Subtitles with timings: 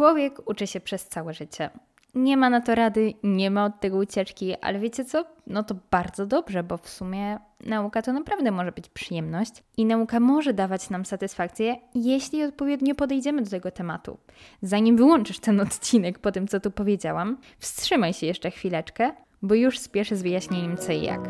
[0.00, 1.70] Człowiek uczy się przez całe życie.
[2.14, 5.24] Nie ma na to rady, nie ma od tego ucieczki, ale wiecie co?
[5.46, 10.20] No to bardzo dobrze, bo w sumie nauka to naprawdę może być przyjemność i nauka
[10.20, 14.18] może dawać nam satysfakcję, jeśli odpowiednio podejdziemy do tego tematu.
[14.62, 19.12] Zanim wyłączysz ten odcinek po tym, co tu powiedziałam, wstrzymaj się jeszcze chwileczkę,
[19.42, 21.20] bo już spieszę z wyjaśnieniem co i jak.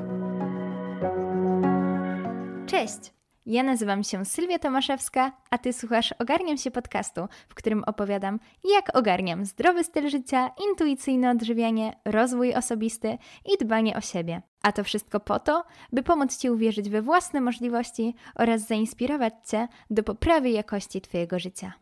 [2.66, 3.19] Cześć!
[3.46, 8.38] Ja nazywam się Sylwia Tomaszewska, a Ty słuchasz Ogarniam się podcastu, w którym opowiadam,
[8.76, 13.18] jak ogarniam zdrowy styl życia, intuicyjne odżywianie, rozwój osobisty
[13.54, 14.42] i dbanie o siebie.
[14.62, 19.68] A to wszystko po to, by pomóc Ci uwierzyć we własne możliwości oraz zainspirować Cię
[19.90, 21.72] do poprawy jakości Twojego życia.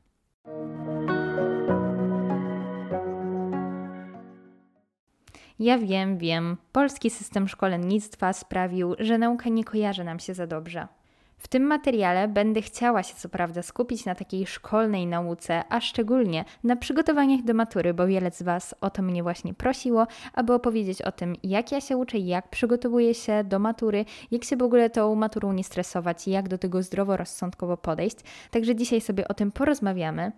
[5.59, 10.89] Ja wiem, wiem, polski system szkolnictwa sprawił, że nauka nie kojarzy nam się za dobrze.
[11.39, 16.45] W tym materiale będę chciała się co prawda skupić na takiej szkolnej nauce, a szczególnie
[16.65, 21.03] na przygotowaniach do matury, bo wiele z Was o to mnie właśnie prosiło, aby opowiedzieć
[21.03, 24.91] o tym, jak ja się uczę, jak przygotowuję się do matury, jak się w ogóle
[24.91, 28.17] tą maturą nie stresować jak do tego zdroworozsądkowo podejść.
[28.51, 30.33] Także dzisiaj sobie o tym porozmawiamy.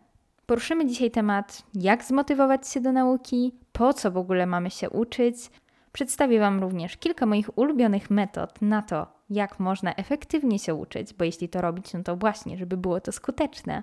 [0.46, 5.36] Poruszymy dzisiaj temat, jak zmotywować się do nauki, po co w ogóle mamy się uczyć.
[5.92, 11.24] Przedstawię Wam również kilka moich ulubionych metod na to, jak można efektywnie się uczyć, bo
[11.24, 13.82] jeśli to robić, no to właśnie, żeby było to skuteczne.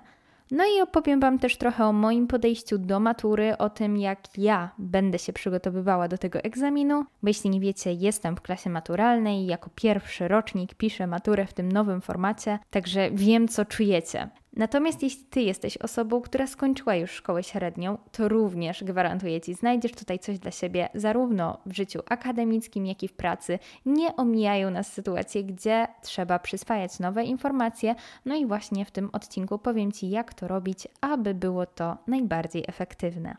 [0.50, 4.70] No i opowiem Wam też trochę o moim podejściu do matury, o tym, jak ja
[4.78, 9.70] będę się przygotowywała do tego egzaminu, bo jeśli nie wiecie, jestem w klasie maturalnej, jako
[9.74, 14.28] pierwszy rocznik piszę maturę w tym nowym formacie, także wiem, co czujecie.
[14.58, 19.92] Natomiast jeśli Ty jesteś osobą, która skończyła już szkołę średnią, to również gwarantuję Ci, znajdziesz
[19.92, 23.58] tutaj coś dla siebie, zarówno w życiu akademickim, jak i w pracy.
[23.86, 27.94] Nie omijają nas sytuacje, gdzie trzeba przyswajać nowe informacje.
[28.24, 32.64] No i właśnie w tym odcinku powiem Ci, jak to robić, aby było to najbardziej
[32.68, 33.36] efektywne.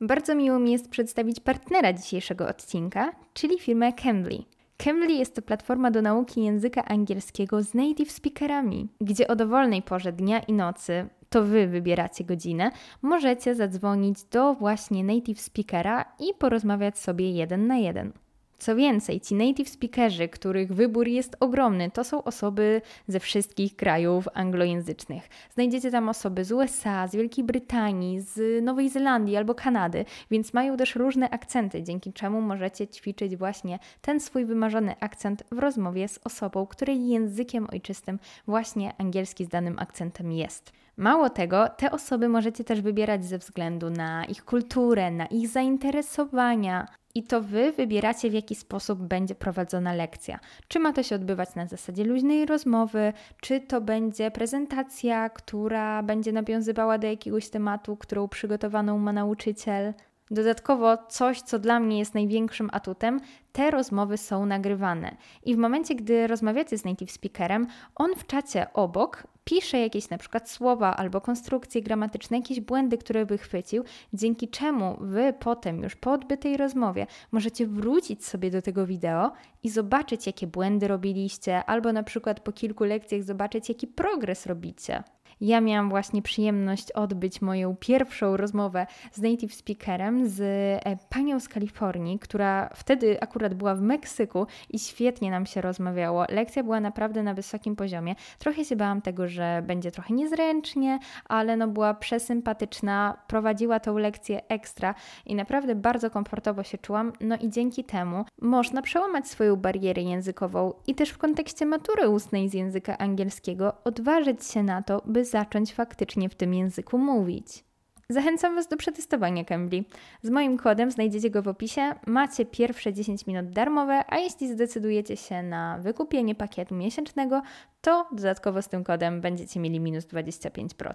[0.00, 4.44] Bardzo miło mi jest przedstawić partnera dzisiejszego odcinka, czyli firmę Cambly.
[4.84, 10.12] Cambly jest to platforma do nauki języka angielskiego z native speakerami, gdzie o dowolnej porze
[10.12, 12.70] dnia i nocy, to Wy wybieracie godzinę,
[13.02, 18.12] możecie zadzwonić do właśnie native speakera i porozmawiać sobie jeden na jeden.
[18.58, 24.28] Co więcej, ci native speakerzy, których wybór jest ogromny, to są osoby ze wszystkich krajów
[24.34, 25.28] anglojęzycznych.
[25.54, 30.76] Znajdziecie tam osoby z USA, z Wielkiej Brytanii, z Nowej Zelandii albo Kanady, więc mają
[30.76, 36.20] też różne akcenty, dzięki czemu możecie ćwiczyć właśnie ten swój wymarzony akcent w rozmowie z
[36.24, 40.72] osobą, której językiem ojczystym właśnie angielski z danym akcentem jest.
[40.98, 46.86] Mało tego, te osoby możecie też wybierać ze względu na ich kulturę, na ich zainteresowania,
[47.14, 50.38] i to Wy wybieracie, w jaki sposób będzie prowadzona lekcja.
[50.68, 56.32] Czy ma to się odbywać na zasadzie luźnej rozmowy, czy to będzie prezentacja, która będzie
[56.32, 59.94] nawiązywała do jakiegoś tematu, którą przygotowaną ma nauczyciel.
[60.30, 63.20] Dodatkowo coś, co dla mnie jest największym atutem,
[63.52, 65.16] te rozmowy są nagrywane.
[65.44, 70.18] I w momencie, gdy rozmawiacie z native speakerem, on w czacie obok pisze jakieś na
[70.18, 75.96] przykład słowa albo konstrukcje gramatyczne, jakieś błędy, które by chwycił, dzięki czemu wy potem już
[75.96, 79.32] po odbytej rozmowie możecie wrócić sobie do tego wideo
[79.62, 85.02] i zobaczyć, jakie błędy robiliście, albo na przykład po kilku lekcjach zobaczyć, jaki progres robicie.
[85.40, 91.48] Ja miałam właśnie przyjemność odbyć moją pierwszą rozmowę z native speakerem, z e, panią z
[91.48, 96.24] Kalifornii, która wtedy akurat była w Meksyku i świetnie nam się rozmawiało.
[96.28, 98.14] Lekcja była naprawdę na wysokim poziomie.
[98.38, 104.48] Trochę się bałam tego, że będzie trochę niezręcznie, ale no była przesympatyczna, prowadziła tą lekcję
[104.48, 104.94] ekstra
[105.26, 107.12] i naprawdę bardzo komfortowo się czułam.
[107.20, 112.48] No i dzięki temu można przełamać swoją barierę językową i też w kontekście matury ustnej
[112.48, 117.64] z języka angielskiego odważyć się na to, by zacząć faktycznie w tym języku mówić.
[118.10, 119.84] Zachęcam Was do przetestowania Cambly.
[120.22, 121.94] Z moim kodem znajdziecie go w opisie.
[122.06, 127.42] Macie pierwsze 10 minut darmowe, a jeśli zdecydujecie się na wykupienie pakietu miesięcznego,
[127.80, 130.94] to dodatkowo z tym kodem będziecie mieli minus 25%.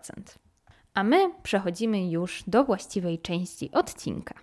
[0.93, 4.35] A my przechodzimy już do właściwej części odcinka.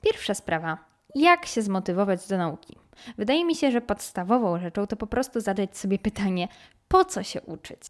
[0.00, 0.78] Pierwsza sprawa.
[1.14, 2.76] Jak się zmotywować do nauki?
[3.18, 6.48] Wydaje mi się, że podstawową rzeczą to po prostu zadać sobie pytanie,
[6.88, 7.80] po co się uczyć?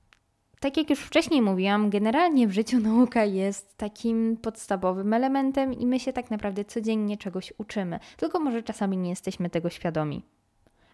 [0.60, 6.00] Tak jak już wcześniej mówiłam, generalnie w życiu nauka jest takim podstawowym elementem i my
[6.00, 10.22] się tak naprawdę codziennie czegoś uczymy, tylko może czasami nie jesteśmy tego świadomi.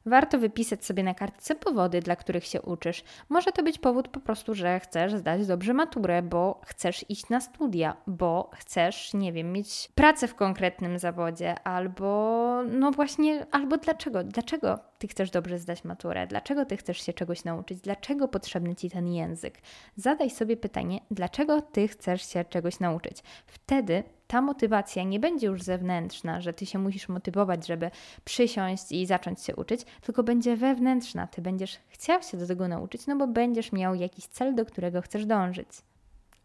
[0.06, 3.04] Warto wypisać sobie na kartce powody, dla których się uczysz.
[3.28, 7.40] Może to być powód po prostu, że chcesz zdać dobrze maturę, bo chcesz iść na
[7.40, 14.24] studia, bo chcesz, nie wiem, mieć pracę w konkretnym zawodzie, albo no właśnie, albo dlaczego?
[14.24, 16.26] Dlaczego ty chcesz dobrze zdać maturę?
[16.26, 17.80] Dlaczego ty chcesz się czegoś nauczyć?
[17.80, 19.58] Dlaczego potrzebny ci ten język?
[19.96, 23.22] Zadaj sobie pytanie, dlaczego ty chcesz się czegoś nauczyć?
[23.46, 27.90] Wtedy ta motywacja nie będzie już zewnętrzna, że ty się musisz motywować, żeby
[28.24, 31.26] przysiąść i zacząć się uczyć, tylko będzie wewnętrzna.
[31.26, 35.02] Ty będziesz chciał się do tego nauczyć, no bo będziesz miał jakiś cel, do którego
[35.02, 35.68] chcesz dążyć.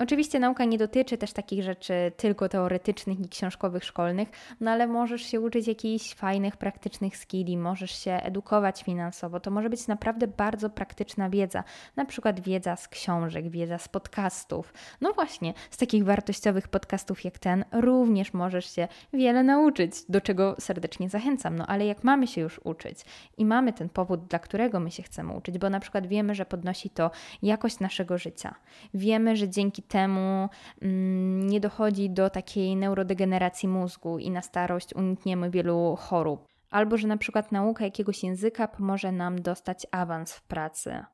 [0.01, 4.29] Oczywiście nauka nie dotyczy też takich rzeczy tylko teoretycznych i książkowych, szkolnych,
[4.59, 9.39] no ale możesz się uczyć jakichś fajnych, praktycznych skilli, możesz się edukować finansowo.
[9.39, 11.63] To może być naprawdę bardzo praktyczna wiedza,
[11.95, 14.73] na przykład wiedza z książek, wiedza z podcastów.
[15.01, 20.55] No właśnie, z takich wartościowych podcastów jak ten również możesz się wiele nauczyć, do czego
[20.59, 21.55] serdecznie zachęcam.
[21.55, 22.99] No ale jak mamy się już uczyć
[23.37, 26.45] i mamy ten powód, dla którego my się chcemy uczyć, bo na przykład wiemy, że
[26.45, 27.11] podnosi to
[27.41, 28.55] jakość naszego życia,
[28.93, 30.49] wiemy, że dzięki temu
[30.81, 36.47] mm, nie dochodzi do takiej neurodegeneracji mózgu i na starość unikniemy wielu chorób.
[36.69, 41.05] Albo że na przykład nauka jakiegoś języka pomoże nam dostać awans w pracy.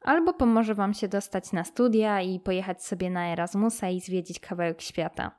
[0.00, 4.82] Albo pomoże Wam się dostać na studia i pojechać sobie na Erasmusa i zwiedzić kawałek
[4.82, 5.30] świata.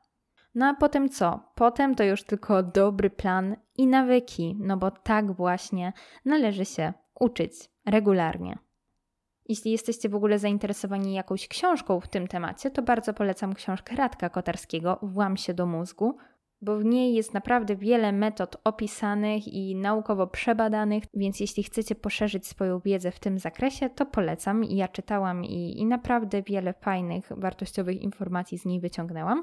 [0.56, 1.40] No a potem co?
[1.56, 5.94] Potem to już tylko dobry plan i nawyki, no bo tak właśnie
[6.26, 7.54] należy się uczyć
[7.86, 8.58] regularnie.
[9.50, 14.30] Jeśli jesteście w ogóle zainteresowani jakąś książką w tym temacie, to bardzo polecam książkę Radka
[14.30, 16.18] Kotarskiego Włam się do mózgu,
[16.62, 22.48] bo w niej jest naprawdę wiele metod opisanych i naukowo przebadanych, więc jeśli chcecie poszerzyć
[22.48, 24.64] swoją wiedzę w tym zakresie, to polecam.
[24.64, 29.42] Ja czytałam i, i naprawdę wiele fajnych, wartościowych informacji z niej wyciągnęłam.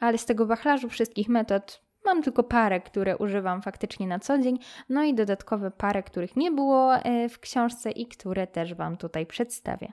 [0.00, 4.58] Ale z tego wachlarzu wszystkich metod Mam tylko parę, które używam faktycznie na co dzień,
[4.88, 9.26] no i dodatkowe parę, których nie było e, w książce i które też Wam tutaj
[9.26, 9.92] przedstawię.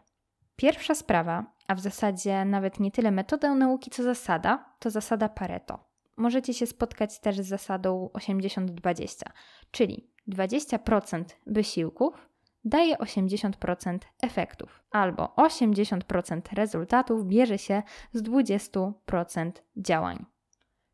[0.56, 5.80] Pierwsza sprawa, a w zasadzie nawet nie tyle metoda nauki, co zasada, to zasada Pareto.
[6.18, 9.24] Możecie się spotkać też z zasadą 80-20,
[9.72, 12.30] czyli 20% wysiłków
[12.66, 20.26] daje 80% efektów, albo 80% rezultatów bierze się z 20% działań.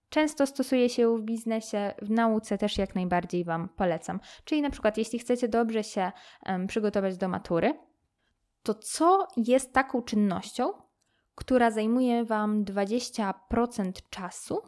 [0.09, 4.19] Często stosuje się w biznesie, w nauce też jak najbardziej Wam polecam.
[4.45, 6.12] Czyli na przykład, jeśli chcecie dobrze się
[6.45, 7.74] um, przygotować do matury,
[8.63, 10.74] to co jest taką czynnością,
[11.36, 14.62] która zajmuje Wam 20% czasu,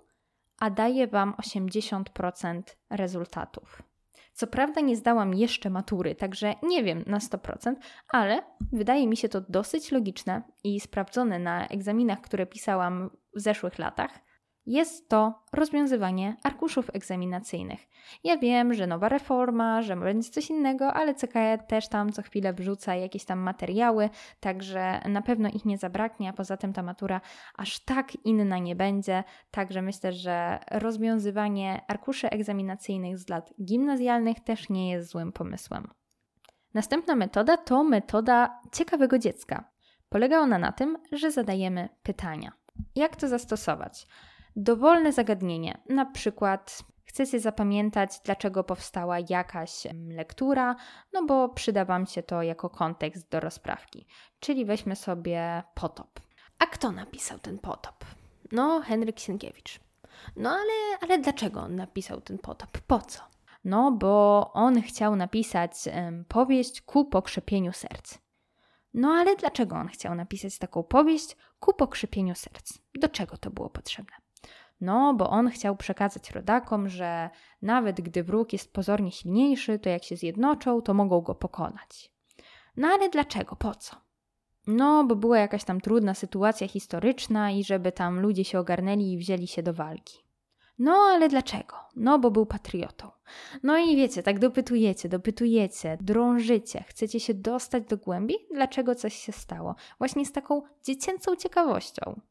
[0.59, 3.83] a daje Wam 80% rezultatów?
[4.33, 7.75] Co prawda nie zdałam jeszcze matury, także nie wiem na 100%,
[8.09, 13.79] ale wydaje mi się to dosyć logiczne i sprawdzone na egzaminach, które pisałam w zeszłych
[13.79, 14.11] latach
[14.65, 17.87] jest to rozwiązywanie arkuszów egzaminacyjnych.
[18.23, 22.53] Ja wiem, że nowa reforma, że będzie coś innego, ale CKE też tam co chwilę
[22.53, 24.09] wrzuca jakieś tam materiały,
[24.39, 27.21] także na pewno ich nie zabraknie, a poza tym ta matura
[27.55, 34.69] aż tak inna nie będzie, także myślę, że rozwiązywanie arkuszy egzaminacyjnych z lat gimnazjalnych też
[34.69, 35.87] nie jest złym pomysłem.
[36.73, 39.69] Następna metoda to metoda ciekawego dziecka.
[40.09, 42.51] Polega ona na tym, że zadajemy pytania.
[42.95, 44.07] Jak to zastosować?
[44.63, 50.75] Dowolne zagadnienie, na przykład chcecie zapamiętać, dlaczego powstała jakaś lektura,
[51.13, 54.07] no bo przyda Wam się to jako kontekst do rozprawki.
[54.39, 56.19] Czyli weźmy sobie potop.
[56.59, 58.05] A kto napisał ten potop?
[58.51, 59.79] No, Henryk Sienkiewicz.
[60.35, 62.77] No ale, ale dlaczego on napisał ten potop?
[62.87, 63.21] Po co?
[63.63, 65.71] No, bo on chciał napisać
[66.27, 68.17] powieść ku pokrzepieniu serc.
[68.93, 72.77] No ale dlaczego on chciał napisać taką powieść ku pokrzepieniu serc?
[72.95, 74.15] Do czego to było potrzebne?
[74.81, 77.29] No, bo on chciał przekazać rodakom, że
[77.61, 82.11] nawet gdy wróg jest pozornie silniejszy, to jak się zjednoczą, to mogą go pokonać.
[82.77, 83.55] No ale dlaczego?
[83.55, 83.95] Po co?
[84.67, 89.17] No, bo była jakaś tam trudna sytuacja historyczna i żeby tam ludzie się ogarnęli i
[89.17, 90.17] wzięli się do walki.
[90.79, 91.75] No, ale dlaczego?
[91.95, 93.11] No, bo był patriotą.
[93.63, 99.31] No i wiecie, tak dopytujecie, dopytujecie, drążycie, chcecie się dostać do głębi, dlaczego coś się
[99.31, 99.75] stało.
[99.97, 102.21] Właśnie z taką dziecięcą ciekawością.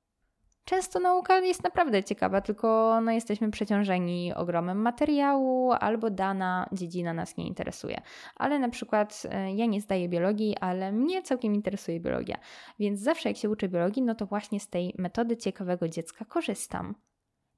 [0.69, 7.37] Często nauka jest naprawdę ciekawa, tylko no, jesteśmy przeciążeni ogromem materiału albo dana dziedzina nas
[7.37, 8.01] nie interesuje.
[8.37, 12.39] Ale na przykład e, ja nie zdaję biologii, ale mnie całkiem interesuje biologia.
[12.79, 16.95] Więc zawsze jak się uczę biologii, no to właśnie z tej metody ciekawego dziecka korzystam.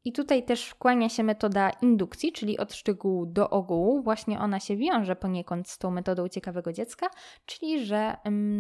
[0.04, 4.02] I tutaj też wkłania się metoda indukcji, czyli od szczegółu do ogółu.
[4.02, 7.06] Właśnie ona się wiąże poniekąd z tą metodą ciekawego dziecka,
[7.46, 8.16] czyli że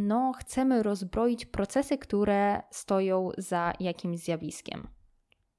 [0.06, 4.88] no, chcemy rozbroić procesy, które stoją za jakimś zjawiskiem.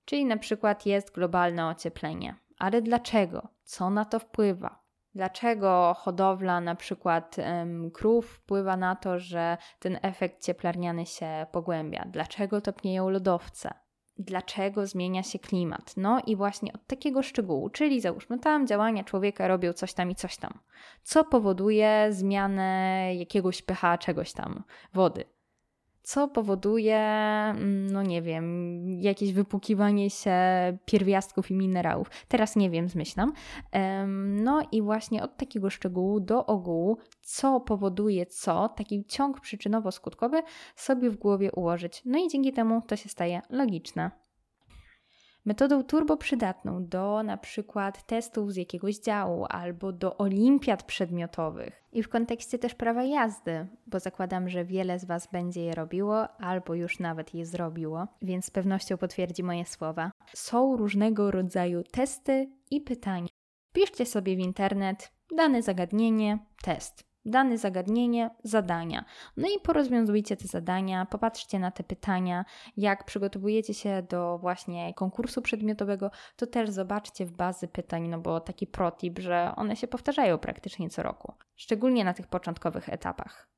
[0.05, 2.35] Czyli na przykład jest globalne ocieplenie.
[2.57, 3.47] Ale dlaczego?
[3.63, 4.81] Co na to wpływa?
[5.15, 12.05] Dlaczego hodowla na przykład um, krów wpływa na to, że ten efekt cieplarniany się pogłębia?
[12.09, 13.73] Dlaczego topnieją lodowce?
[14.18, 15.94] Dlaczego zmienia się klimat?
[15.98, 20.15] No i właśnie od takiego szczegółu, czyli załóżmy tam działania człowieka robią coś tam i
[20.15, 20.60] coś tam,
[21.03, 24.63] co powoduje zmianę jakiegoś pH czegoś tam,
[24.94, 25.25] wody
[26.03, 30.34] co powoduje, mm, no nie wiem, jakieś wypukiwanie się
[30.86, 32.10] pierwiastków i minerałów.
[32.27, 33.34] Teraz nie wiem, zmyślam.
[34.17, 40.41] No i właśnie od takiego szczegółu do ogółu, co powoduje co, taki ciąg przyczynowo-skutkowy
[40.75, 42.01] sobie w głowie ułożyć.
[42.05, 44.12] No i dzięki temu to się staje logiczne.
[45.45, 52.03] Metodą turbo przydatną do na przykład testów z jakiegoś działu albo do olimpiad przedmiotowych i
[52.03, 56.75] w kontekście też prawa jazdy, bo zakładam, że wiele z Was będzie je robiło albo
[56.75, 60.12] już nawet je zrobiło, więc z pewnością potwierdzi moje słowa.
[60.33, 63.27] Są różnego rodzaju testy i pytania.
[63.74, 69.06] Piszcie sobie w internet dane zagadnienie, test dane zagadnienie, zadania.
[69.38, 72.46] No i porozwiązujcie te zadania, popatrzcie na te pytania.
[72.78, 78.40] Jak przygotowujecie się do właśnie konkursu przedmiotowego, to też zobaczcie w bazy pytań, no bo
[78.40, 83.51] taki protip, że one się powtarzają praktycznie co roku, szczególnie na tych początkowych etapach.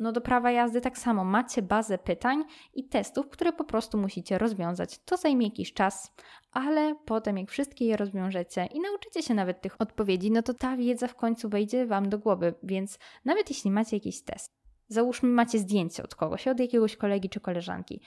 [0.00, 1.24] No do prawa jazdy tak samo.
[1.24, 4.98] Macie bazę pytań i testów, które po prostu musicie rozwiązać.
[5.04, 6.12] To zajmie jakiś czas,
[6.52, 10.76] ale potem jak wszystkie je rozwiążecie i nauczycie się nawet tych odpowiedzi, no to ta
[10.76, 12.54] wiedza w końcu wejdzie Wam do głowy.
[12.62, 14.56] Więc nawet jeśli macie jakiś test,
[14.88, 18.00] załóżmy macie zdjęcie od kogoś, od jakiegoś kolegi czy koleżanki,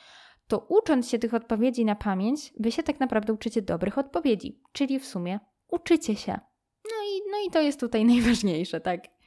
[0.47, 4.99] to ucząc się tych odpowiedzi na pamięć, Wy się tak naprawdę uczycie dobrych odpowiedzi, czyli
[4.99, 6.39] w sumie uczycie się.
[6.85, 9.18] No i, no i to jest tutaj najważniejsze, tak?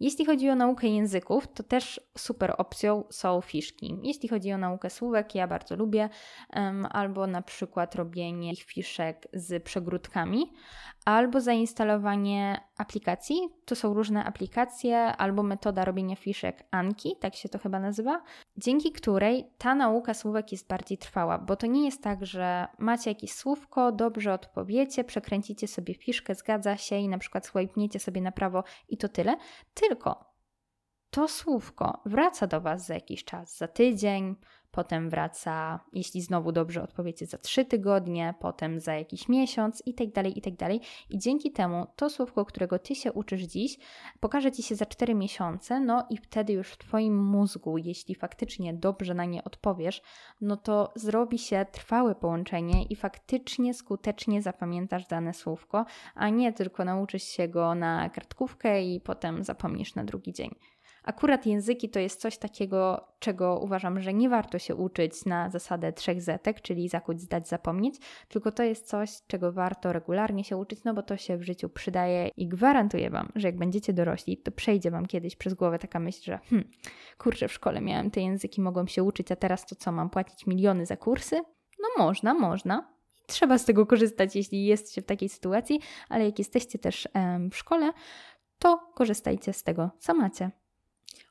[0.00, 3.98] Jeśli chodzi o naukę języków, to też super opcją są fiszki.
[4.02, 6.08] Jeśli chodzi o naukę słówek, ja bardzo lubię,
[6.90, 10.52] albo na przykład robienie fiszek z przegródkami,
[11.08, 13.48] albo zainstalowanie aplikacji.
[13.64, 18.22] To są różne aplikacje, albo metoda robienia fiszek Anki, tak się to chyba nazywa,
[18.56, 23.10] dzięki której ta nauka słówek jest bardziej trwała, bo to nie jest tak, że macie
[23.10, 28.32] jakieś słówko, dobrze odpowiecie, przekręcicie sobie fiszkę, zgadza się i na przykład swajpniecie sobie na
[28.32, 29.36] prawo i to tyle,
[29.74, 30.34] tylko
[31.10, 34.36] to słówko wraca do Was za jakiś czas, za tydzień,
[34.70, 40.12] potem wraca, jeśli znowu dobrze odpowiecie, za trzy tygodnie, potem za jakiś miesiąc i tak
[40.12, 40.80] dalej, i tak dalej.
[41.10, 43.78] I dzięki temu to słówko, którego Ty się uczysz dziś,
[44.20, 48.74] pokaże Ci się za cztery miesiące, no i wtedy już w Twoim mózgu, jeśli faktycznie
[48.74, 50.02] dobrze na nie odpowiesz,
[50.40, 55.84] no to zrobi się trwałe połączenie i faktycznie skutecznie zapamiętasz dane słówko,
[56.14, 60.54] a nie tylko nauczysz się go na kartkówkę i potem zapomnisz na drugi dzień.
[61.08, 65.92] Akurat języki to jest coś takiego, czego uważam, że nie warto się uczyć na zasadę
[65.92, 67.94] trzech zetek, czyli zakuć, zdać, zapomnieć,
[68.28, 71.68] tylko to jest coś, czego warto regularnie się uczyć, no bo to się w życiu
[71.68, 75.98] przydaje i gwarantuję Wam, że jak będziecie dorośli, to przejdzie Wam kiedyś przez głowę taka
[75.98, 76.70] myśl, że hmm,
[77.18, 80.46] kurczę, w szkole miałem te języki, mogłem się uczyć, a teraz to co, mam płacić
[80.46, 81.36] miliony za kursy?
[81.82, 82.94] No można, można,
[83.26, 87.08] trzeba z tego korzystać, jeśli jest się w takiej sytuacji, ale jak jesteście też
[87.50, 87.92] w szkole,
[88.58, 90.50] to korzystajcie z tego, co macie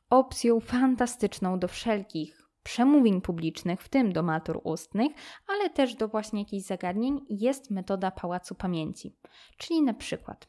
[0.10, 5.12] opcją fantastyczną do wszelkich przemówień publicznych, w tym do matur ustnych,
[5.48, 9.16] ale też do właśnie jakichś zagadnień, jest metoda pałacu pamięci.
[9.58, 10.48] Czyli na przykład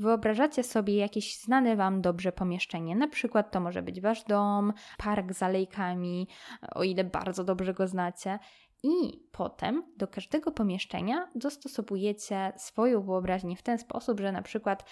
[0.00, 2.96] Wyobrażacie sobie jakieś znane Wam dobrze pomieszczenie.
[2.96, 6.28] Na przykład to może być Wasz dom, park z alejkami,
[6.74, 8.38] o ile bardzo dobrze go znacie.
[8.82, 14.84] I potem do każdego pomieszczenia dostosowujecie swoją wyobraźnię w ten sposób, że na przykład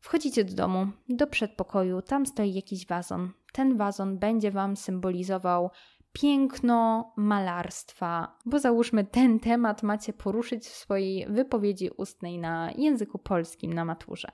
[0.00, 3.32] Wchodzicie do domu, do przedpokoju, tam stoi jakiś wazon.
[3.52, 5.70] Ten wazon będzie Wam symbolizował
[6.12, 13.72] piękno malarstwa, bo załóżmy ten temat macie poruszyć w swojej wypowiedzi ustnej na języku polskim
[13.72, 14.28] na maturze.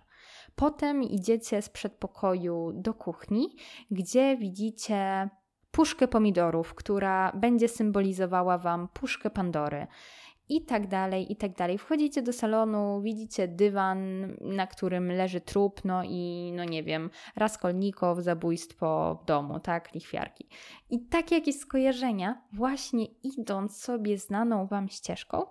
[0.55, 3.57] Potem idziecie z przedpokoju do kuchni,
[3.91, 5.31] gdzie widzicie
[5.71, 9.87] puszkę pomidorów, która będzie symbolizowała Wam puszkę Pandory
[10.49, 11.79] i tak dalej, i tak dalej.
[11.79, 13.99] Wchodzicie do salonu, widzicie dywan,
[14.41, 20.49] na którym leży trup, no i no nie wiem, Raskolnikow, zabójstwo w domu, tak, lichwiarki.
[20.91, 25.47] I takie jakieś skojarzenia, właśnie idąc sobie znaną Wam ścieżką,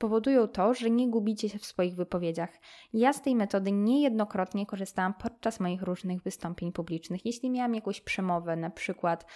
[0.00, 2.58] powodują to, że nie gubicie się w swoich wypowiedziach.
[2.92, 7.26] Ja z tej metody niejednokrotnie korzystałam podczas moich różnych wystąpień publicznych.
[7.26, 9.26] Jeśli miałam jakąś przemowę, na przykład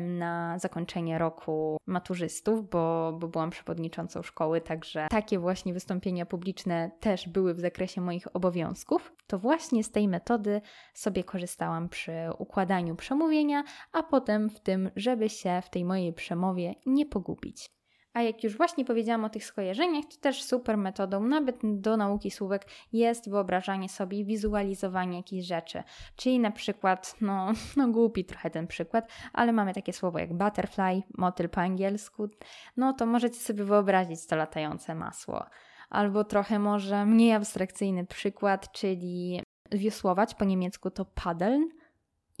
[0.00, 7.28] na zakończenie roku maturzystów, bo, bo byłam przewodniczącą szkoły, także takie właśnie wystąpienia publiczne też
[7.28, 10.60] były w zakresie moich obowiązków, to właśnie z tej metody
[10.94, 16.74] sobie korzystałam przy układaniu przemówienia, a potem w tym, żeby się w tej mojej przemowie
[16.86, 17.79] nie pogubić.
[18.12, 22.30] A jak już właśnie powiedziałam o tych skojarzeniach, to też super metodą, nawet do nauki
[22.30, 25.82] słówek, jest wyobrażanie sobie, wizualizowanie jakichś rzeczy.
[26.16, 31.02] Czyli na przykład, no, no głupi trochę ten przykład, ale mamy takie słowo jak butterfly,
[31.18, 32.28] motyl po angielsku,
[32.76, 35.44] no to możecie sobie wyobrazić to latające masło.
[35.90, 41.68] Albo trochę może mniej abstrakcyjny przykład, czyli wiosłować po niemiecku to paddeln,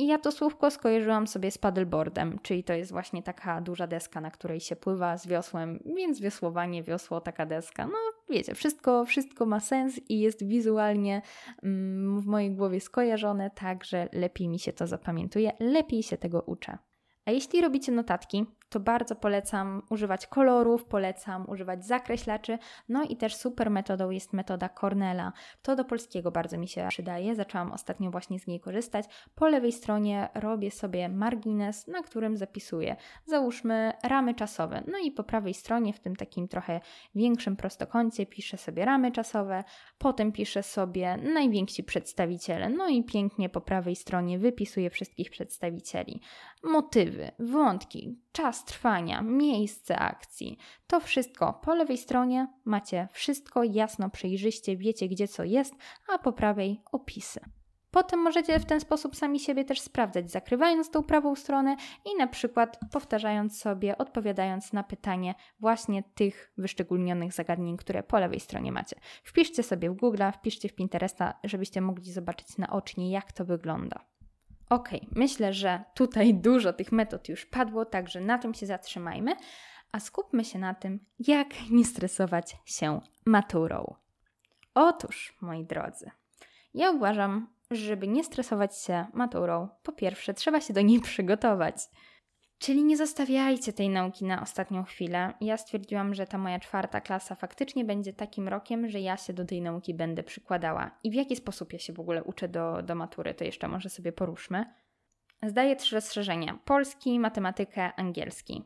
[0.00, 4.20] i ja to słówko skojarzyłam sobie z paddleboardem, czyli to jest właśnie taka duża deska,
[4.20, 7.86] na której się pływa z wiosłem, więc wiosłowanie, wiosło, taka deska.
[7.86, 7.98] No
[8.30, 11.22] wiecie, wszystko, wszystko ma sens i jest wizualnie
[11.62, 16.42] mm, w mojej głowie skojarzone, tak że lepiej mi się to zapamiętuje, lepiej się tego
[16.42, 16.78] uczę.
[17.24, 22.58] A jeśli robicie notatki, to bardzo polecam używać kolorów, polecam używać zakreślaczy,
[22.88, 25.32] no i też super metodą jest metoda Cornella.
[25.62, 29.04] To do polskiego bardzo mi się przydaje, zaczęłam ostatnio właśnie z niej korzystać.
[29.34, 32.96] Po lewej stronie robię sobie margines, na którym zapisuję,
[33.26, 36.80] załóżmy ramy czasowe, no i po prawej stronie w tym takim trochę
[37.14, 39.64] większym prostokącie piszę sobie ramy czasowe,
[39.98, 46.20] potem piszę sobie najwięksi przedstawiciele, no i pięknie po prawej stronie wypisuję wszystkich przedstawicieli.
[46.62, 48.18] Motywy, wątki,
[48.64, 50.58] trwania, miejsce akcji.
[50.86, 55.74] To wszystko po lewej stronie macie wszystko jasno, przejrzyście, wiecie gdzie co jest,
[56.08, 57.40] a po prawej opisy.
[57.90, 62.26] Potem możecie w ten sposób sami siebie też sprawdzać, zakrywając tą prawą stronę i na
[62.26, 68.96] przykład powtarzając sobie, odpowiadając na pytanie właśnie tych wyszczególnionych zagadnień, które po lewej stronie macie.
[69.24, 74.09] Wpiszcie sobie w Google, wpiszcie w Pinteresta, żebyście mogli zobaczyć naocznie, jak to wygląda.
[74.70, 79.32] Ok, myślę, że tutaj dużo tych metod już padło, także na tym się zatrzymajmy,
[79.92, 83.94] a skupmy się na tym, jak nie stresować się maturą.
[84.74, 86.10] Otóż, moi drodzy,
[86.74, 91.76] ja uważam, żeby nie stresować się maturą, po pierwsze, trzeba się do niej przygotować.
[92.60, 95.34] Czyli nie zostawiajcie tej nauki na ostatnią chwilę.
[95.40, 99.44] Ja stwierdziłam, że ta moja czwarta klasa faktycznie będzie takim rokiem, że ja się do
[99.44, 100.90] tej nauki będę przykładała.
[101.02, 103.88] I w jaki sposób ja się w ogóle uczę do, do matury, to jeszcze może
[103.88, 104.64] sobie poruszmy.
[105.42, 108.64] Zdaję trzy rozszerzenia: polski, matematykę, angielski.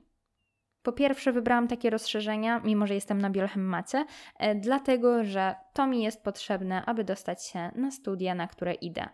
[0.85, 4.05] Po pierwsze, wybrałam takie rozszerzenia, mimo że jestem na Biolchemmacie,
[4.39, 9.09] e, dlatego że to mi jest potrzebne, aby dostać się na studia, na które idę.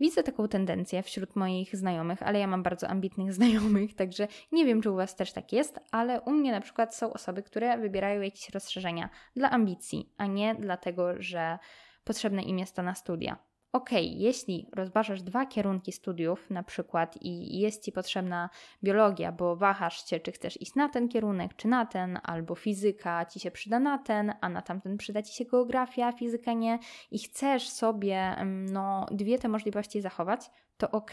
[0.00, 4.82] Widzę taką tendencję wśród moich znajomych, ale ja mam bardzo ambitnych znajomych, także nie wiem,
[4.82, 8.20] czy u Was też tak jest, ale u mnie na przykład są osoby, które wybierają
[8.20, 11.58] jakieś rozszerzenia dla ambicji, a nie dlatego, że
[12.04, 17.60] potrzebne im jest to na studia ok, jeśli rozważasz dwa kierunki studiów, na przykład, i
[17.60, 18.50] jest ci potrzebna
[18.82, 23.26] biologia, bo wahasz się, czy chcesz iść na ten kierunek, czy na ten, albo fizyka
[23.26, 26.78] ci się przyda na ten, a na tamten przyda ci się geografia, fizyka nie,
[27.10, 28.36] i chcesz sobie
[28.72, 31.12] no, dwie te możliwości zachować, to ok,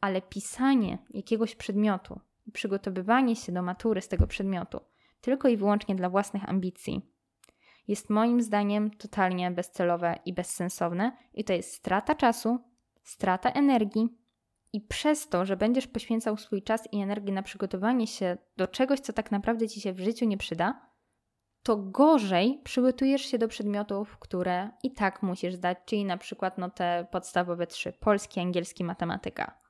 [0.00, 2.20] ale pisanie jakiegoś przedmiotu,
[2.52, 4.80] przygotowywanie się do matury z tego przedmiotu,
[5.20, 7.10] tylko i wyłącznie dla własnych ambicji,
[7.90, 12.58] jest moim zdaniem totalnie bezcelowe i bezsensowne, i to jest strata czasu,
[13.02, 14.08] strata energii.
[14.72, 19.00] I przez to, że będziesz poświęcał swój czas i energię na przygotowanie się do czegoś,
[19.00, 20.90] co tak naprawdę ci się w życiu nie przyda,
[21.62, 26.70] to gorzej przygotujesz się do przedmiotów, które i tak musisz zdać, czyli na przykład no
[26.70, 29.60] te podstawowe trzy: polski, angielski, matematyka.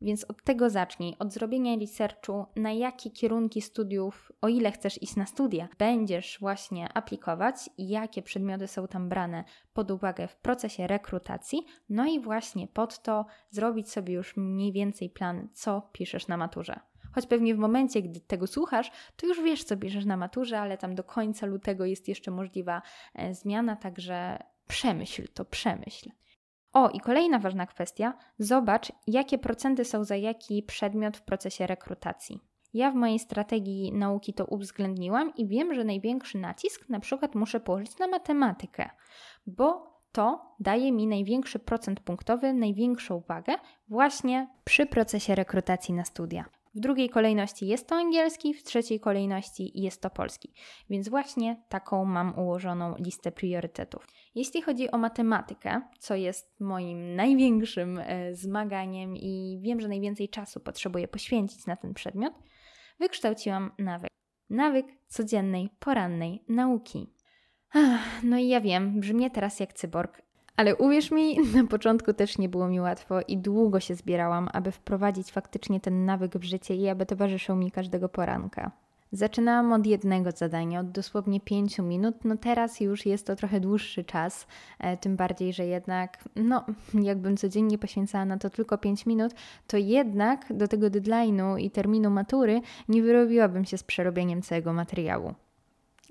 [0.00, 5.16] Więc od tego zacznij, od zrobienia researchu, na jakie kierunki studiów, o ile chcesz iść
[5.16, 11.66] na studia, będziesz właśnie aplikować jakie przedmioty są tam brane pod uwagę w procesie rekrutacji,
[11.88, 16.80] no i właśnie pod to zrobić sobie już mniej więcej plan, co piszesz na maturze.
[17.14, 20.78] Choć pewnie w momencie, gdy tego słuchasz, to już wiesz, co piszesz na maturze, ale
[20.78, 22.82] tam do końca lutego jest jeszcze możliwa
[23.14, 26.10] e, zmiana, także przemyśl to, przemyśl.
[26.74, 32.40] O, i kolejna ważna kwestia: zobacz, jakie procenty są za jaki przedmiot w procesie rekrutacji.
[32.74, 37.60] Ja w mojej strategii nauki to uwzględniłam i wiem, że największy nacisk na przykład muszę
[37.60, 38.90] położyć na matematykę,
[39.46, 43.54] bo to daje mi największy procent punktowy, największą wagę
[43.88, 46.44] właśnie przy procesie rekrutacji na studia.
[46.74, 50.52] W drugiej kolejności jest to angielski, w trzeciej kolejności jest to polski.
[50.90, 54.06] Więc właśnie taką mam ułożoną listę priorytetów.
[54.34, 60.60] Jeśli chodzi o matematykę, co jest moim największym e, zmaganiem i wiem, że najwięcej czasu
[60.60, 62.34] potrzebuję poświęcić na ten przedmiot,
[63.00, 64.10] wykształciłam nawyk.
[64.50, 67.14] Nawyk codziennej, porannej nauki.
[68.22, 70.22] No i ja wiem, brzmię teraz jak cyborg,
[70.56, 74.72] ale uwierz mi, na początku też nie było mi łatwo i długo się zbierałam, aby
[74.72, 78.70] wprowadzić faktycznie ten nawyk w życie i aby towarzyszył mi każdego poranka.
[79.12, 82.14] Zaczynałam od jednego zadania, od dosłownie 5 minut.
[82.24, 84.46] No teraz już jest to trochę dłuższy czas,
[84.78, 86.64] e, tym bardziej, że jednak, no,
[86.94, 89.34] jakbym codziennie poświęcała na to tylko 5 minut,
[89.66, 95.34] to jednak do tego deadline'u i terminu matury nie wyrobiłabym się z przerobieniem całego materiału.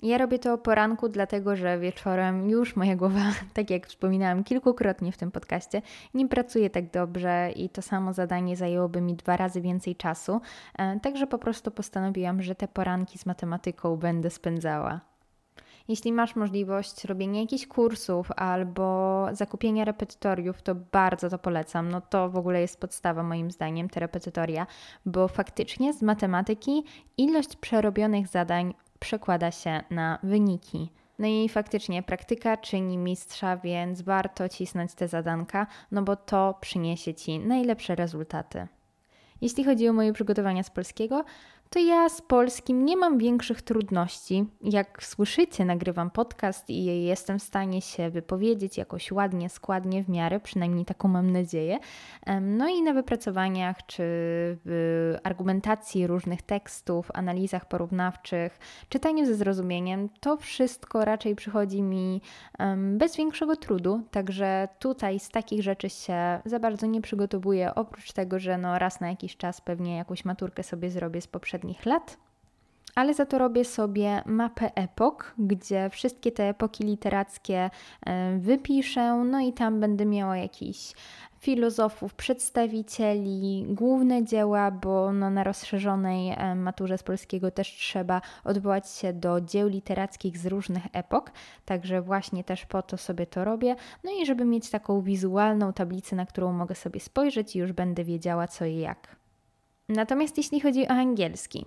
[0.03, 3.21] Ja robię to o poranku, dlatego że wieczorem już moja głowa,
[3.53, 5.81] tak jak wspominałam kilkukrotnie w tym podcaście,
[6.13, 10.41] nie pracuje tak dobrze i to samo zadanie zajęłoby mi dwa razy więcej czasu.
[10.77, 14.99] E, także po prostu postanowiłam, że te poranki z matematyką będę spędzała.
[15.87, 21.89] Jeśli masz możliwość robienia jakichś kursów albo zakupienia repetytoriów, to bardzo to polecam.
[21.89, 24.67] No to w ogóle jest podstawa moim zdaniem, te repetytoria,
[25.05, 26.83] bo faktycznie z matematyki
[27.17, 30.89] ilość przerobionych zadań przekłada się na wyniki.
[31.19, 37.13] No i faktycznie praktyka czyni mistrza, więc warto cisnąć te zadanka, no bo to przyniesie
[37.13, 38.67] Ci najlepsze rezultaty.
[39.41, 41.25] Jeśli chodzi o moje przygotowania z polskiego,
[41.73, 44.45] to ja z polskim nie mam większych trudności.
[44.61, 50.39] Jak słyszycie, nagrywam podcast i jestem w stanie się wypowiedzieć jakoś ładnie, składnie w miarę,
[50.39, 51.79] przynajmniej taką mam nadzieję.
[52.41, 54.03] No i na wypracowaniach czy
[54.65, 58.59] w argumentacji różnych tekstów, analizach porównawczych,
[58.89, 62.21] czytaniu ze zrozumieniem, to wszystko raczej przychodzi mi
[62.77, 68.39] bez większego trudu, także tutaj z takich rzeczy się za bardzo nie przygotowuję, oprócz tego,
[68.39, 72.17] że no raz na jakiś czas pewnie jakąś maturkę sobie zrobię z poprzedniej poprzednich lat,
[72.95, 77.69] ale za to robię sobie mapę epok, gdzie wszystkie te epoki literackie
[78.05, 80.93] e, wypiszę, no i tam będę miała jakiś
[81.39, 88.89] filozofów, przedstawicieli, główne dzieła, bo no na rozszerzonej e, maturze z polskiego też trzeba odwołać
[88.89, 91.31] się do dzieł literackich z różnych epok,
[91.65, 93.75] także właśnie też po to sobie to robię.
[94.03, 98.03] No i żeby mieć taką wizualną tablicę, na którą mogę sobie spojrzeć i już będę
[98.03, 99.22] wiedziała co i jak.
[99.89, 101.65] Natomiast jeśli chodzi o angielski,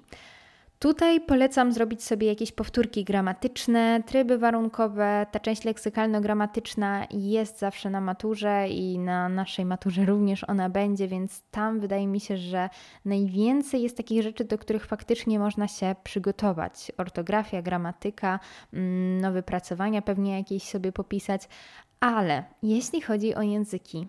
[0.78, 5.26] Tutaj polecam zrobić sobie jakieś powtórki gramatyczne, tryby warunkowe.
[5.30, 11.42] Ta część leksykalno-gramatyczna jest zawsze na maturze i na naszej maturze również ona będzie, więc
[11.50, 12.68] tam wydaje mi się, że
[13.04, 16.92] najwięcej jest takich rzeczy, do których faktycznie można się przygotować.
[16.96, 18.40] Ortografia, gramatyka,
[18.72, 21.42] mm, nowe wypracowania pewnie jakieś sobie popisać,
[22.00, 24.08] ale jeśli chodzi o języki,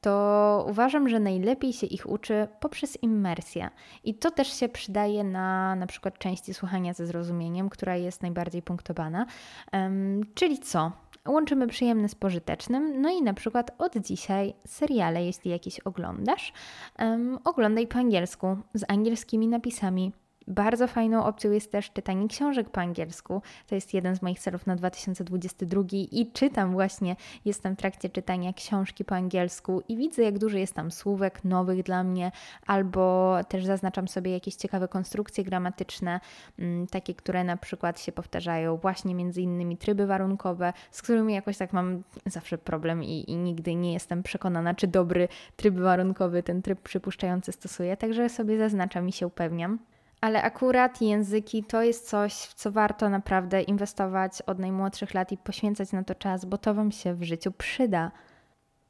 [0.00, 3.70] to uważam, że najlepiej się ich uczy poprzez immersję.
[4.04, 8.62] I to też się przydaje na na przykład części słuchania ze zrozumieniem, która jest najbardziej
[8.62, 9.26] punktowana.
[9.72, 10.92] Um, czyli co?
[11.28, 16.52] Łączymy przyjemne z pożytecznym, no i na przykład od dzisiaj seriale, jeśli jakieś oglądasz,
[16.98, 20.12] um, oglądaj po angielsku, z angielskimi napisami
[20.48, 23.42] bardzo fajną opcją jest też czytanie książek po angielsku.
[23.66, 28.52] To jest jeden z moich celów na 2022 i czytam właśnie, jestem w trakcie czytania
[28.52, 32.32] książki po angielsku i widzę, jak dużo jest tam słówek nowych dla mnie,
[32.66, 36.20] albo też zaznaczam sobie jakieś ciekawe konstrukcje gramatyczne,
[36.58, 41.56] mm, takie, które na przykład się powtarzają, właśnie między innymi tryby warunkowe, z którymi jakoś
[41.56, 46.62] tak mam zawsze problem i, i nigdy nie jestem przekonana, czy dobry tryb warunkowy, ten
[46.62, 49.78] tryb przypuszczający stosuję, także sobie zaznaczam i się upewniam.
[50.20, 55.38] Ale akurat języki to jest coś, w co warto naprawdę inwestować od najmłodszych lat i
[55.38, 58.10] poświęcać na to czas, bo to Wam się w życiu przyda.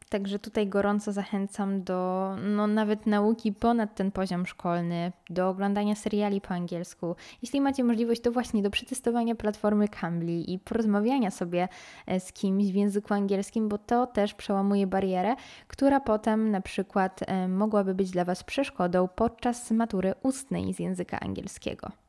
[0.09, 6.41] Także tutaj gorąco zachęcam do no, nawet nauki ponad ten poziom szkolny, do oglądania seriali
[6.41, 7.17] po angielsku.
[7.43, 11.69] Jeśli macie możliwość, to właśnie do przetestowania platformy Cambly i porozmawiania sobie
[12.07, 15.35] e, z kimś w języku angielskim, bo to też przełamuje barierę,
[15.69, 21.21] która potem na przykład e, mogłaby być dla Was przeszkodą podczas matury ustnej z języka
[21.21, 22.06] angielskiego.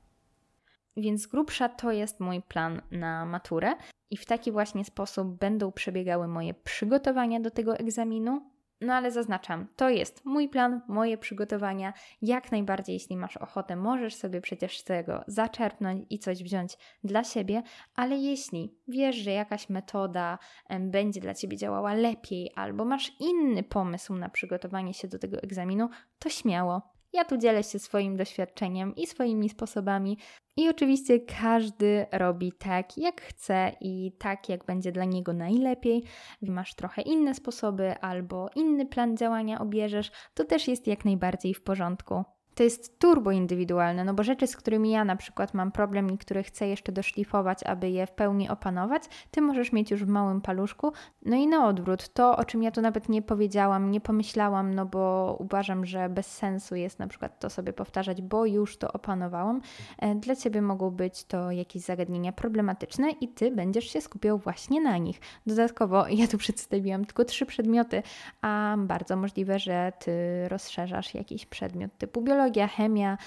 [0.97, 3.73] Więc grubsza to jest mój plan na maturę.
[4.10, 8.51] I w taki właśnie sposób będą przebiegały moje przygotowania do tego egzaminu.
[8.81, 11.93] No ale zaznaczam, to jest mój plan, moje przygotowania.
[12.21, 17.23] Jak najbardziej, jeśli masz ochotę, możesz sobie przecież z tego zaczerpnąć i coś wziąć dla
[17.23, 17.63] siebie,
[17.95, 20.39] ale jeśli wiesz, że jakaś metoda
[20.79, 25.89] będzie dla ciebie działała lepiej, albo masz inny pomysł na przygotowanie się do tego egzaminu,
[26.19, 26.96] to śmiało.
[27.13, 30.17] Ja tu dzielę się swoim doświadczeniem i swoimi sposobami.
[30.58, 36.04] I oczywiście każdy robi tak, jak chce i tak, jak będzie dla niego najlepiej.
[36.41, 41.63] Masz trochę inne sposoby albo inny plan działania obierzesz, to też jest jak najbardziej w
[41.63, 42.24] porządku
[42.58, 46.17] to jest turbo indywidualne, no bo rzeczy, z którymi ja na przykład mam problem i
[46.17, 50.41] które chcę jeszcze doszlifować, aby je w pełni opanować, ty możesz mieć już w małym
[50.41, 50.93] paluszku.
[51.26, 54.86] No i na odwrót, to o czym ja tu nawet nie powiedziałam, nie pomyślałam, no
[54.86, 59.62] bo uważam, że bez sensu jest na przykład to sobie powtarzać, bo już to opanowałam.
[60.00, 64.82] E, dla ciebie mogą być to jakieś zagadnienia problematyczne i ty będziesz się skupiał właśnie
[64.82, 65.20] na nich.
[65.46, 68.04] Dodatkowo ja tu przedstawiłam tylko trzy przedmioty,
[68.41, 70.12] a bardzo możliwe, że ty
[70.48, 73.17] rozszerzasz jakiś przedmiot typu biologia biologia, chemia,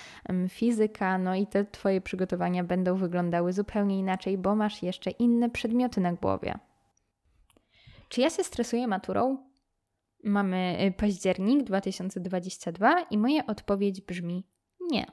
[0.49, 6.01] fizyka, no i te Twoje przygotowania będą wyglądały zupełnie inaczej, bo masz jeszcze inne przedmioty
[6.01, 6.59] na głowie.
[8.09, 9.51] Czy ja się stresuję maturą?
[10.25, 14.47] Mamy y, październik 2022 i moja odpowiedź brzmi
[14.81, 15.07] nie.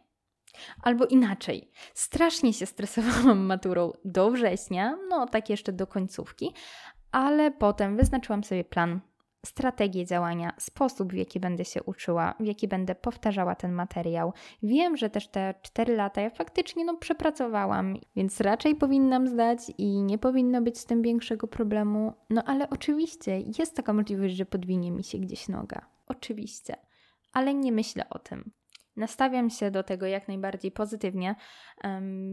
[0.83, 6.53] Albo inaczej, strasznie się stresowałam maturą do września, no tak jeszcze do końcówki,
[7.11, 9.01] ale potem wyznaczyłam sobie plan
[9.47, 14.33] strategię działania, sposób, w jaki będę się uczyła, w jaki będę powtarzała ten materiał.
[14.63, 20.03] Wiem, że też te 4 lata ja faktycznie no, przepracowałam, więc raczej powinnam zdać i
[20.03, 22.13] nie powinno być z tym większego problemu.
[22.29, 25.85] No ale oczywiście jest taka możliwość, że podwinie mi się gdzieś noga.
[26.07, 26.75] Oczywiście.
[27.33, 28.51] Ale nie myślę o tym.
[28.97, 31.35] Nastawiam się do tego jak najbardziej pozytywnie.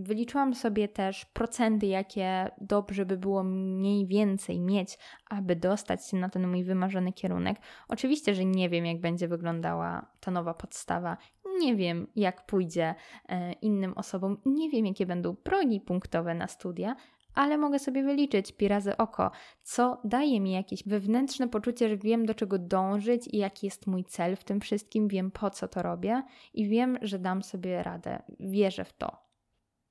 [0.03, 4.99] Wyliczyłam sobie też procenty, jakie dobrze by było mniej więcej mieć,
[5.31, 7.57] aby dostać się na ten mój wymarzony kierunek.
[7.89, 11.17] Oczywiście, że nie wiem, jak będzie wyglądała ta nowa podstawa,
[11.61, 12.95] nie wiem, jak pójdzie
[13.29, 16.97] e, innym osobom, nie wiem, jakie będą progi punktowe na studia,
[17.35, 19.31] ale mogę sobie wyliczyć pi razy oko,
[19.63, 24.05] co daje mi jakieś wewnętrzne poczucie, że wiem do czego dążyć i jaki jest mój
[24.05, 26.23] cel w tym wszystkim, wiem po co to robię
[26.55, 29.25] i wiem, że dam sobie radę, wierzę w to.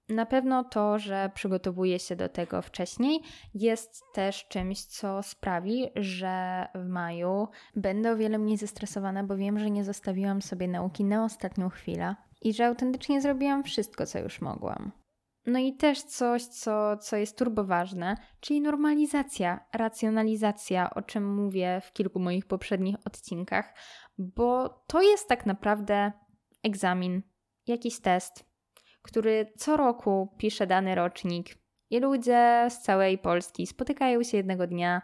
[0.09, 3.21] Na pewno to, że przygotowuję się do tego wcześniej,
[3.53, 9.59] jest też czymś, co sprawi, że w maju będę o wiele mniej zestresowana, bo wiem,
[9.59, 14.41] że nie zostawiłam sobie nauki na ostatnią chwilę i że autentycznie zrobiłam wszystko, co już
[14.41, 15.02] mogłam.
[15.45, 21.81] No i też coś, co, co jest turbo ważne, czyli normalizacja, racjonalizacja, o czym mówię
[21.83, 23.73] w kilku moich poprzednich odcinkach,
[24.17, 26.11] bo to jest tak naprawdę
[26.63, 27.21] egzamin,
[27.67, 28.45] jakiś test,
[29.01, 31.55] który co roku pisze dany rocznik
[31.89, 35.01] i ludzie z całej Polski spotykają się jednego dnia,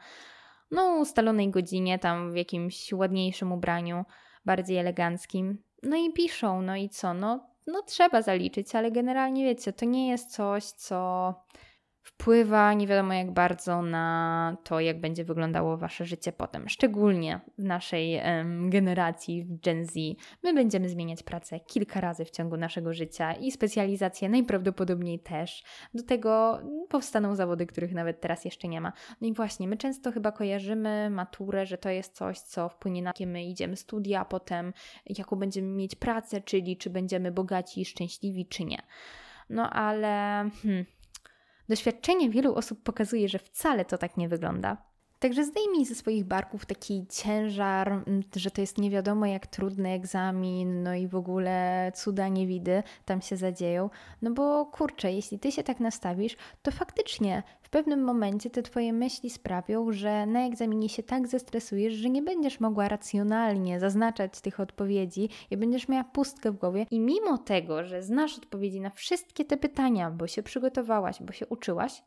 [0.71, 4.05] no ustalonej godzinie, tam w jakimś ładniejszym ubraniu,
[4.45, 9.73] bardziej eleganckim, no i piszą, no i co, no no trzeba zaliczyć, ale generalnie wiecie,
[9.73, 11.33] to nie jest coś, co
[12.09, 16.69] wpływa nie wiadomo jak bardzo na to, jak będzie wyglądało wasze życie potem.
[16.69, 18.21] Szczególnie w naszej
[18.69, 19.93] generacji, w Gen Z,
[20.43, 25.63] my będziemy zmieniać pracę kilka razy w ciągu naszego życia i specjalizację najprawdopodobniej też.
[25.93, 28.93] Do tego powstaną zawody, których nawet teraz jeszcze nie ma.
[29.21, 33.09] No i właśnie, my często chyba kojarzymy maturę, że to jest coś, co wpłynie na
[33.09, 34.73] jakie my idziemy studia, a potem
[35.05, 38.77] jaką będziemy mieć pracę, czyli czy będziemy bogaci szczęśliwi, czy nie.
[39.49, 40.09] No ale
[40.63, 40.85] hmm,
[41.69, 44.88] Doświadczenie wielu osób pokazuje, że wcale to tak nie wygląda.
[45.19, 49.89] Także zdejmij ze swoich barków taki ciężar, mm, że to jest nie wiadomo jak trudny
[49.89, 53.89] egzamin, no i w ogóle cuda niewidy tam się zadzieją.
[54.21, 58.93] No bo kurczę, jeśli ty się tak nastawisz, to faktycznie w pewnym momencie te twoje
[58.93, 64.59] myśli sprawią, że na egzaminie się tak zestresujesz, że nie będziesz mogła racjonalnie zaznaczać tych
[64.59, 66.85] odpowiedzi i będziesz miała pustkę w głowie.
[66.91, 71.47] I mimo tego, że znasz odpowiedzi na wszystkie te pytania, bo się przygotowałaś, bo się
[71.47, 72.03] uczyłaś,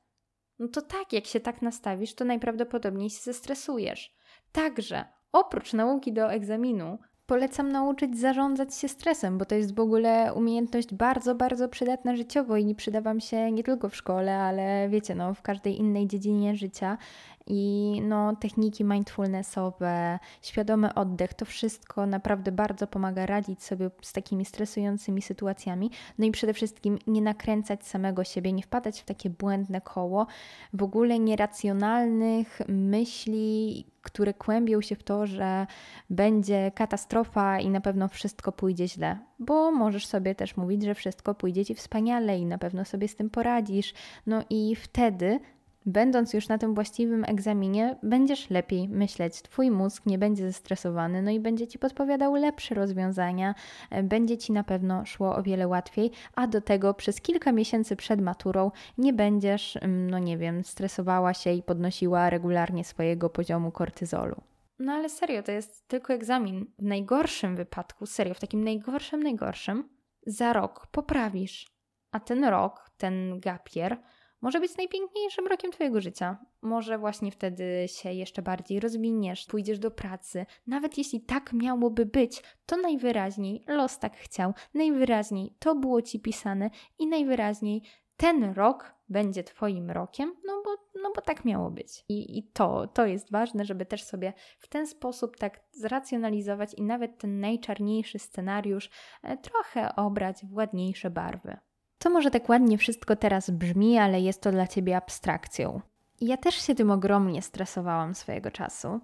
[0.58, 4.14] no to tak, jak się tak nastawisz, to najprawdopodobniej się zestresujesz.
[4.52, 10.34] Także oprócz nauki do egzaminu, polecam nauczyć zarządzać się stresem, bo to jest w ogóle
[10.34, 15.14] umiejętność bardzo, bardzo przydatna życiowo i przyda Wam się nie tylko w szkole, ale wiecie,
[15.14, 16.98] no, w każdej innej dziedzinie życia.
[17.46, 24.44] I no, techniki mindfulnessowe, świadomy oddech, to wszystko naprawdę bardzo pomaga radzić sobie z takimi
[24.44, 25.90] stresującymi sytuacjami.
[26.18, 30.26] No i przede wszystkim nie nakręcać samego siebie, nie wpadać w takie błędne koło,
[30.72, 35.66] w ogóle nieracjonalnych myśli, które kłębią się w to, że
[36.10, 41.34] będzie katastrofa i na pewno wszystko pójdzie źle, bo możesz sobie też mówić, że wszystko
[41.34, 43.94] pójdzie ci wspaniale i na pewno sobie z tym poradzisz.
[44.26, 45.40] No i wtedy
[45.86, 51.30] Będąc już na tym właściwym egzaminie, będziesz lepiej myśleć, Twój mózg nie będzie zestresowany, no
[51.30, 53.54] i będzie Ci podpowiadał lepsze rozwiązania,
[53.90, 57.96] e, będzie Ci na pewno szło o wiele łatwiej, a do tego przez kilka miesięcy
[57.96, 63.70] przed maturą nie będziesz, mm, no nie wiem, stresowała się i podnosiła regularnie swojego poziomu
[63.70, 64.36] kortyzolu.
[64.78, 66.66] No ale serio, to jest tylko egzamin.
[66.78, 69.88] W najgorszym wypadku, serio, w takim najgorszym, najgorszym,
[70.26, 71.66] za rok poprawisz.
[72.12, 73.96] A ten rok, ten gapier,
[74.42, 76.38] może być najpiękniejszym rokiem Twojego życia.
[76.62, 80.46] Może właśnie wtedy się jeszcze bardziej rozwiniesz, pójdziesz do pracy.
[80.66, 86.70] Nawet jeśli tak miałoby być, to najwyraźniej los tak chciał, najwyraźniej to było Ci pisane
[86.98, 87.82] i najwyraźniej
[88.16, 92.04] ten rok będzie Twoim rokiem, no bo, no bo tak miało być.
[92.08, 96.82] I, I to, to jest ważne, żeby też sobie w ten sposób tak zracjonalizować i
[96.82, 98.90] nawet ten najczarniejszy scenariusz
[99.22, 101.56] e, trochę obrać w ładniejsze barwy.
[102.02, 105.80] To może tak ładnie wszystko teraz brzmi, ale jest to dla ciebie abstrakcją.
[106.20, 109.00] Ja też się tym ogromnie stresowałam swojego czasu.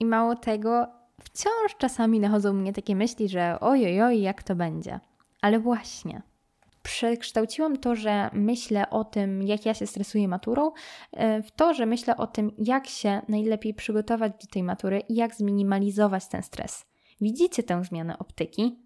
[0.00, 0.86] I mało tego,
[1.20, 5.00] wciąż czasami nachodzą mnie takie myśli, że oj, oj, oj, jak to będzie.
[5.40, 6.22] Ale właśnie,
[6.82, 10.72] przekształciłam to, że myślę o tym, jak ja się stresuję maturą,
[11.12, 15.14] e, w to, że myślę o tym, jak się najlepiej przygotować do tej matury i
[15.14, 16.84] jak zminimalizować ten stres.
[17.20, 18.78] Widzicie tę zmianę optyki?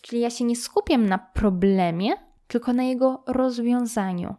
[0.00, 2.12] Czyli ja się nie skupiam na problemie,
[2.46, 4.34] tylko na jego rozwiązaniu.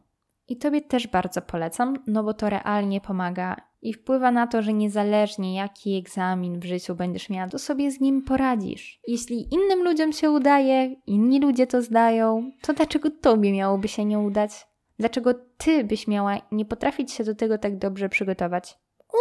[0.48, 4.74] I Tobie też bardzo polecam, no bo to realnie pomaga i wpływa na to, że
[4.74, 9.00] niezależnie jaki egzamin w życiu będziesz miała, to sobie z nim poradzisz.
[9.08, 14.20] Jeśli innym ludziom się udaje, inni ludzie to zdają, to dlaczego Tobie miałoby się nie
[14.20, 14.68] udać?
[15.00, 18.78] Dlaczego Ty byś miała nie potrafić się do tego tak dobrze przygotować?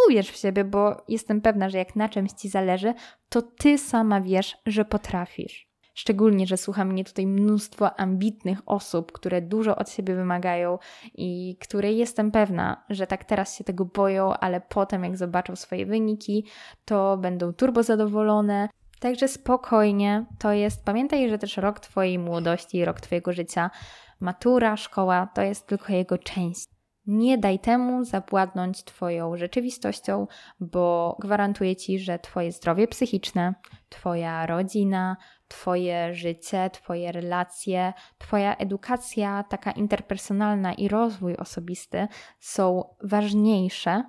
[0.07, 2.93] Uwierz w siebie, bo jestem pewna, że jak na czymś Ci zależy,
[3.29, 5.72] to Ty sama wiesz, że potrafisz.
[5.93, 10.77] Szczególnie, że słucha mnie tutaj mnóstwo ambitnych osób, które dużo od siebie wymagają
[11.13, 15.85] i które jestem pewna, że tak teraz się tego boją, ale potem jak zobaczą swoje
[15.85, 16.45] wyniki,
[16.85, 18.69] to będą turbo zadowolone.
[18.99, 23.71] Także spokojnie, to jest, pamiętaj, że też rok Twojej młodości, rok Twojego życia,
[24.19, 26.67] matura, szkoła to jest tylko jego część.
[27.05, 30.27] Nie daj temu zapładnąć Twoją rzeczywistością,
[30.59, 33.53] bo gwarantuję Ci, że Twoje zdrowie psychiczne,
[33.89, 35.17] Twoja rodzina,
[35.53, 42.07] Twoje życie, Twoje relacje, Twoja edukacja, taka interpersonalna i rozwój osobisty
[42.39, 44.03] są ważniejsze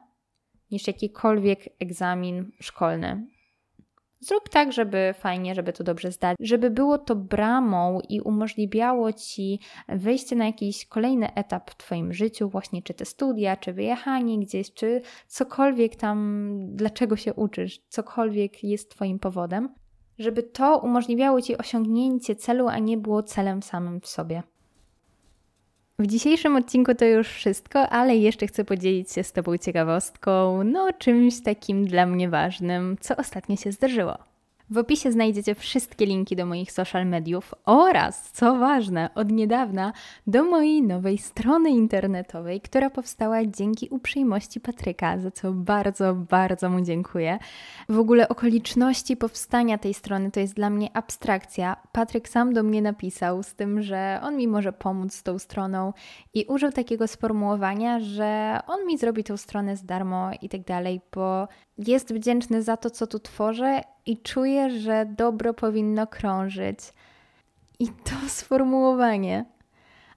[0.71, 3.27] niż jakikolwiek egzamin szkolny.
[4.21, 9.61] Zrób tak, żeby fajnie, żeby to dobrze zdać, żeby było to bramą i umożliwiało ci
[9.89, 14.73] wejście na jakiś kolejny etap w Twoim życiu, właśnie czy te studia, czy wyjechanie gdzieś,
[14.75, 19.84] czy cokolwiek tam, dlaczego się uczysz, cokolwiek jest Twoim powodem
[20.19, 24.43] żeby to umożliwiało Ci osiągnięcie celu, a nie było celem samym w sobie.
[25.99, 30.93] W dzisiejszym odcinku to już wszystko, ale jeszcze chcę podzielić się z Tobą ciekawostką, no
[30.93, 34.34] czymś takim dla mnie ważnym, co ostatnio się zdarzyło.
[34.75, 39.93] W opisie znajdziecie wszystkie linki do moich social mediów oraz, co ważne, od niedawna
[40.27, 46.81] do mojej nowej strony internetowej, która powstała dzięki uprzejmości Patryka, za co bardzo, bardzo mu
[46.81, 47.39] dziękuję.
[47.89, 51.77] W ogóle okoliczności powstania tej strony to jest dla mnie abstrakcja.
[51.93, 55.93] Patryk sam do mnie napisał z tym, że on mi może pomóc z tą stroną
[56.35, 61.01] i użył takiego sformułowania, że on mi zrobi tą stronę z darmo i tak dalej,
[61.15, 66.79] bo jest wdzięczny za to, co tu tworzę i czuje, że dobro powinno krążyć.
[67.79, 69.45] I to sformułowanie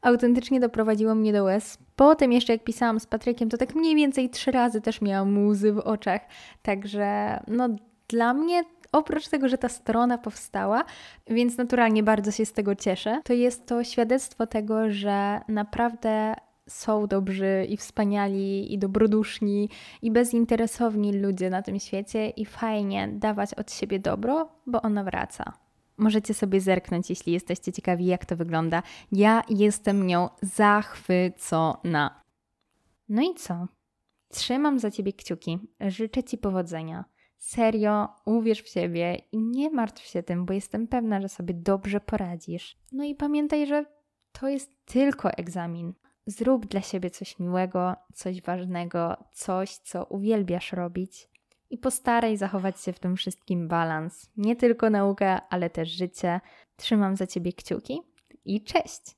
[0.02, 1.78] autentycznie doprowadziło mnie do łez.
[1.96, 5.74] Potem jeszcze jak pisałam z Patrykiem, to tak mniej więcej trzy razy też miałam łzy
[5.74, 6.22] w oczach.
[6.62, 7.70] Także no
[8.08, 10.84] dla mnie oprócz tego, że ta strona powstała,
[11.28, 16.36] więc naturalnie bardzo się z tego cieszę, to jest to świadectwo tego, że naprawdę
[16.68, 19.70] są dobrzy i wspaniali i dobroduszni
[20.02, 25.54] i bezinteresowni ludzie na tym świecie i fajnie dawać od siebie dobro, bo ono wraca.
[25.98, 28.84] Możecie sobie zerknąć, jeśli jesteście ciekawi, jak to wygląda.
[29.12, 32.24] Ja jestem nią zachwycona.
[33.10, 33.68] No i co?
[34.30, 35.60] Trzymam za ciebie kciuki.
[35.88, 37.06] Życzę ci powodzenia.
[37.38, 42.00] Serio, uwierz w siebie i nie martw się tym, bo jestem pewna, że sobie dobrze
[42.00, 42.78] poradzisz.
[42.92, 43.86] No i pamiętaj, że
[44.32, 45.94] to jest tylko egzamin.
[46.28, 51.30] Zrób dla siebie coś miłego, coś ważnego, coś, co uwielbiasz robić.
[51.70, 54.30] I postaraj zachować się w tym wszystkim balans.
[54.38, 56.42] Nie tylko nauka, ale też życie.
[56.76, 58.02] Trzymam za ciebie kciuki
[58.46, 59.17] i cześć!